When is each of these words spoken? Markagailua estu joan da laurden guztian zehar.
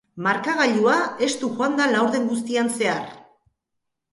Markagailua 0.27 0.95
estu 1.27 1.49
joan 1.59 1.77
da 1.81 1.87
laurden 1.91 2.27
guztian 2.33 2.73
zehar. 2.79 3.05